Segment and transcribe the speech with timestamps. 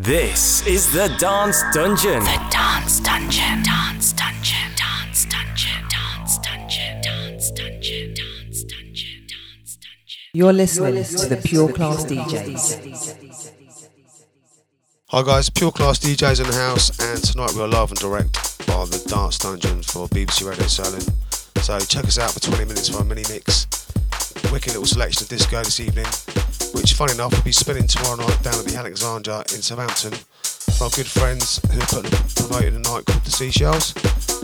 [0.00, 2.20] This is the Dance Dungeon.
[2.20, 3.64] The Dance Dungeon.
[3.64, 4.70] Dance Dungeon.
[4.76, 5.88] Dance Dungeon.
[5.90, 7.00] Dance Dungeon.
[7.02, 8.14] Dance Dungeon.
[8.14, 9.26] Dance Dungeon.
[9.26, 10.20] Dance Dungeon.
[10.34, 13.50] You're listening to the Pure Klass DJs.
[15.08, 18.84] Hi guys, Pure Klass DJs in the house, and tonight we're live and direct by
[18.84, 21.10] the Dance Dungeon for BBC Radio Solent.
[21.60, 23.66] So check us out for 20 minutes for a mini mix.
[24.52, 26.06] Wicked little selection of disco this evening,
[26.78, 30.12] which, funny enough, will be spinning tomorrow night down at the Alexandra in Southampton
[30.78, 33.94] for our good friends who put, promoted a night called the Seashells.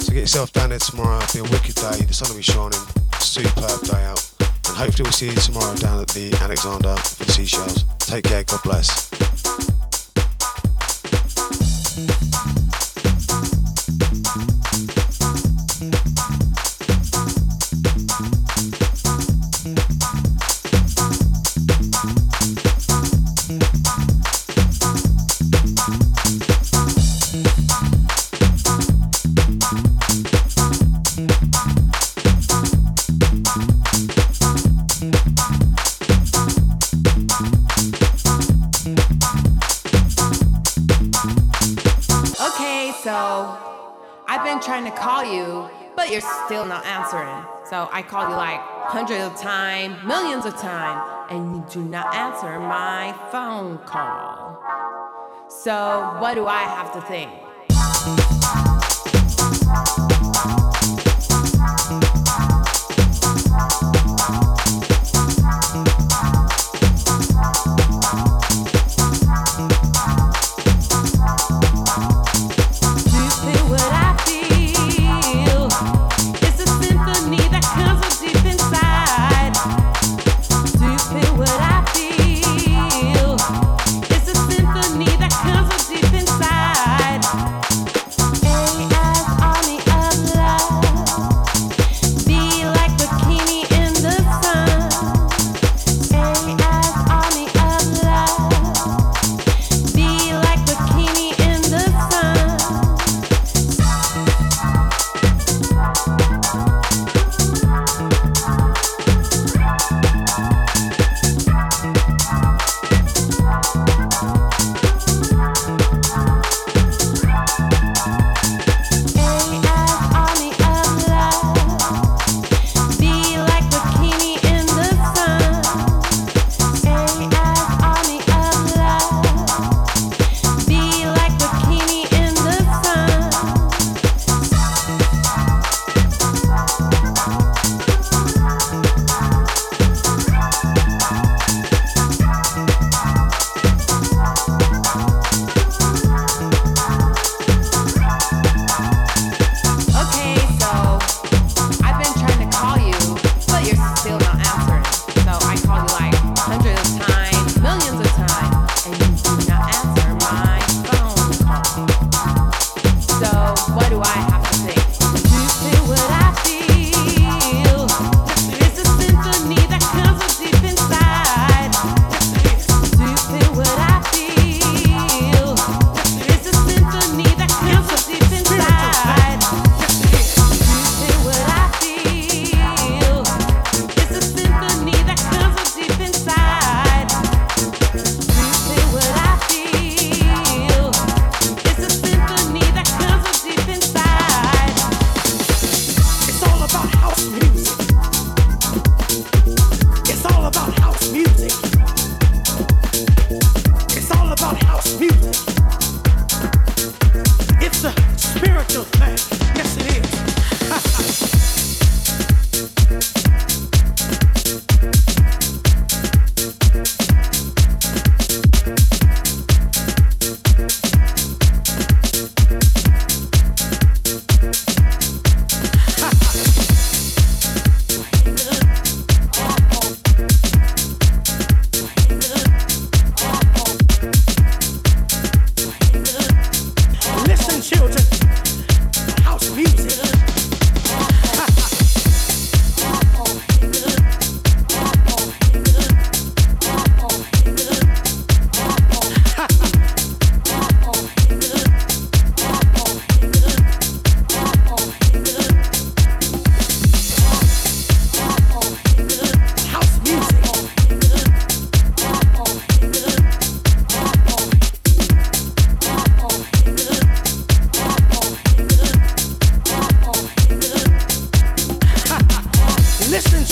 [0.02, 1.22] So get yourself down there tomorrow.
[1.22, 2.02] It'll be a wicked day.
[2.02, 2.80] The sun will be shining.
[3.20, 4.20] Superb day out.
[4.66, 7.84] And hopefully we'll see you tomorrow down at the Alexandra for the Seashells.
[7.98, 8.42] Take care.
[8.42, 9.13] God bless.
[43.04, 43.58] So
[44.26, 47.44] I've been trying to call you, but you're still not answering.
[47.68, 52.14] So I call you like hundreds of times, millions of times, and you do not
[52.14, 54.58] answer my phone call.
[55.50, 58.63] So what do I have to think?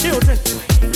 [0.03, 0.92] children.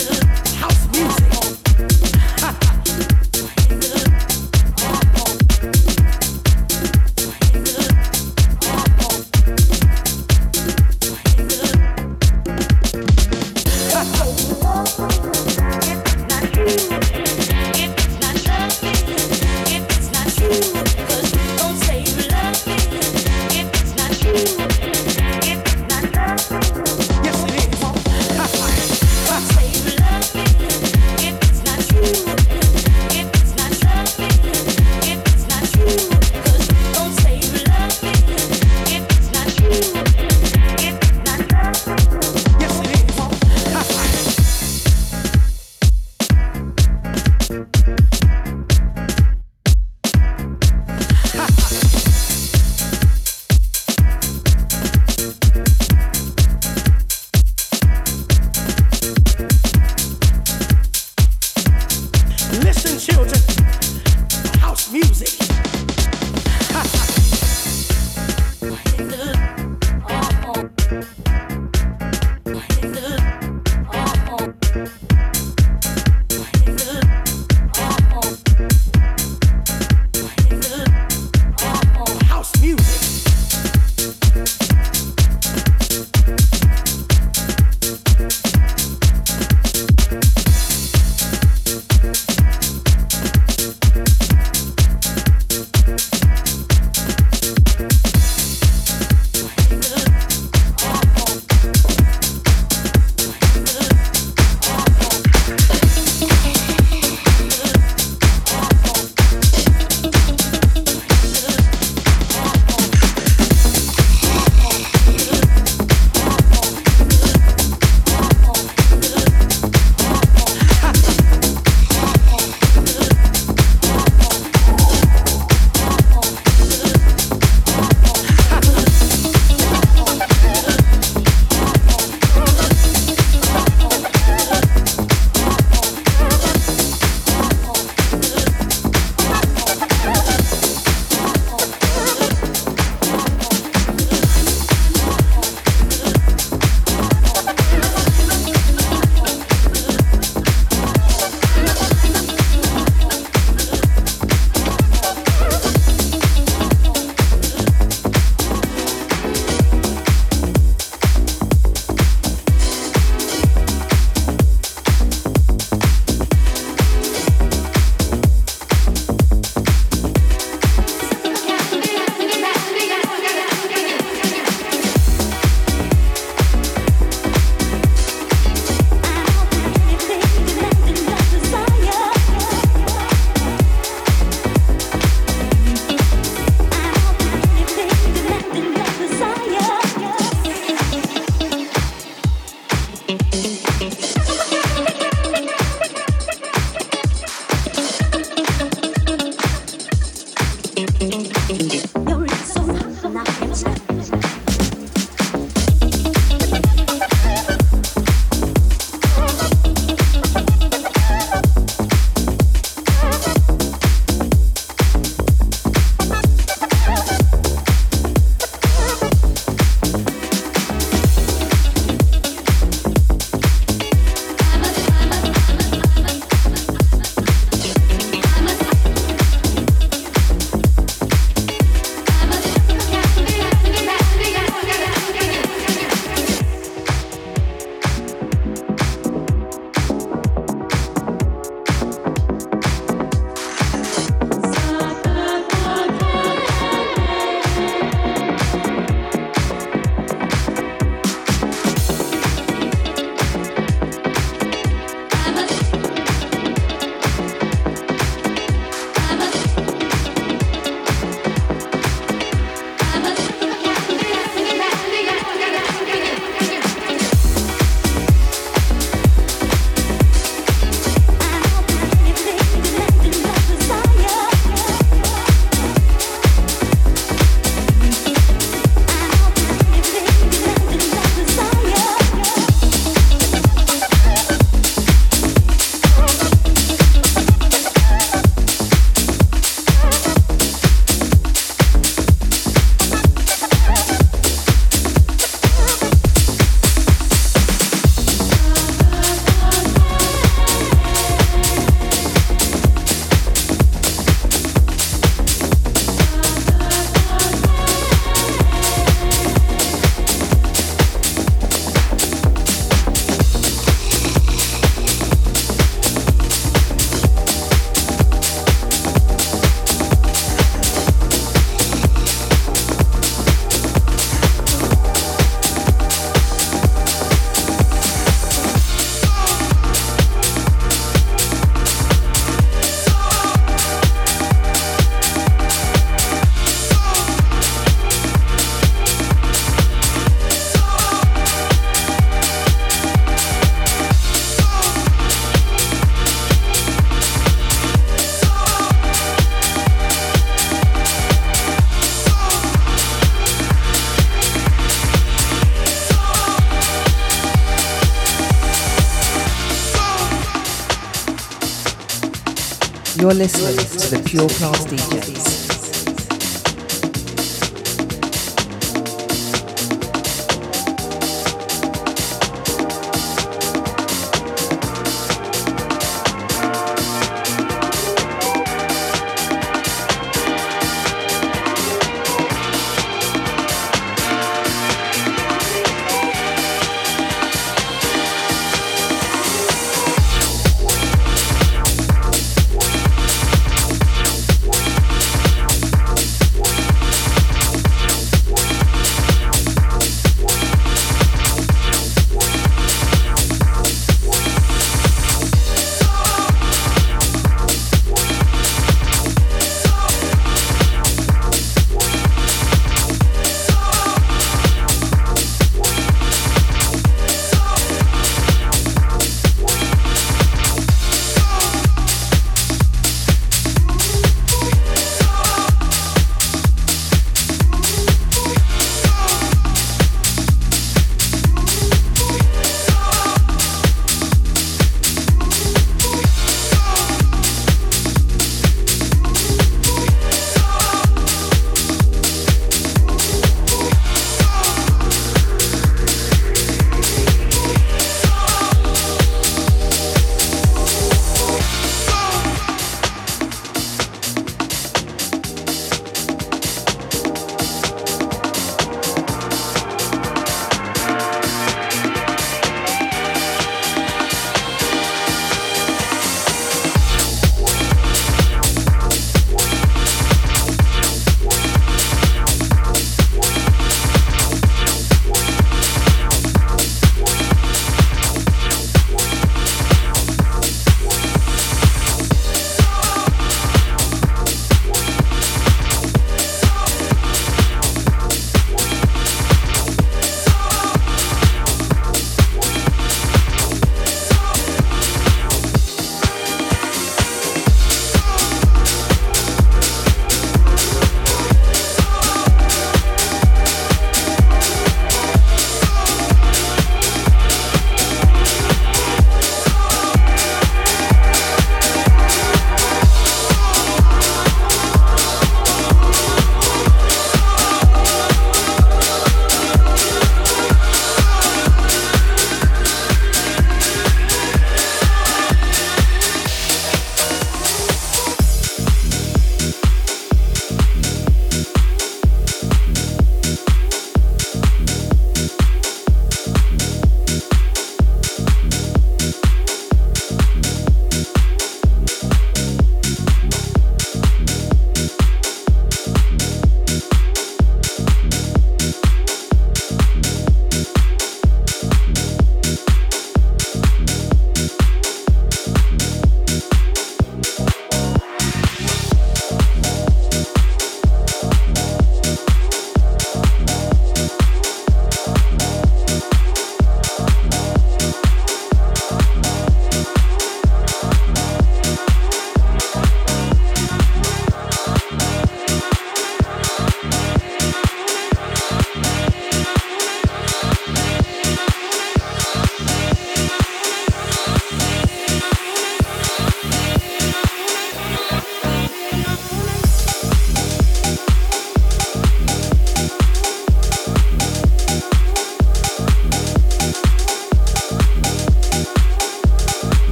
[363.06, 365.35] You're listening to the Pure Klass DJs.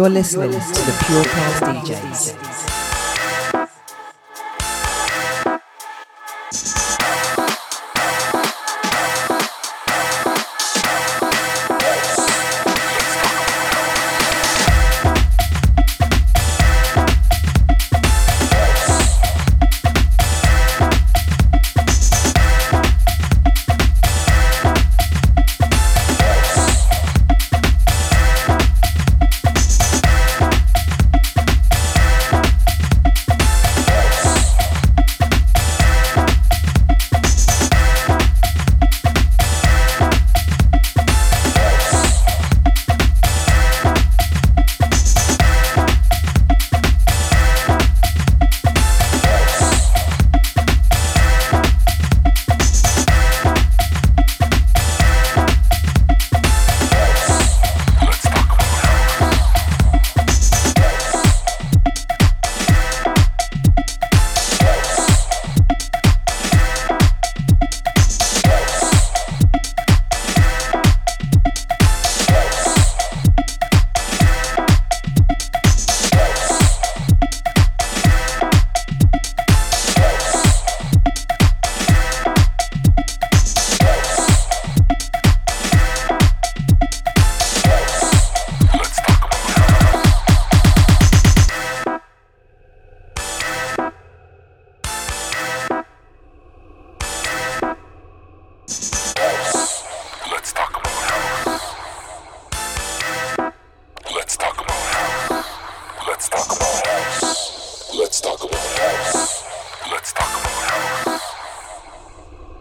[0.00, 2.79] You're listening to the Pure Klass DJs.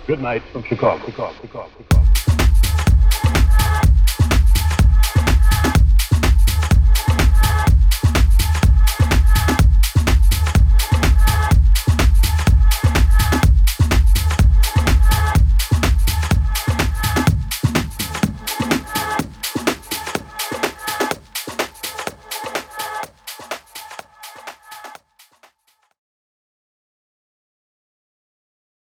[0.10, 1.06] Good night from Chicago.
[1.06, 1.36] Chicago.
[1.40, 1.70] Chicago.
[1.78, 2.19] Chicago.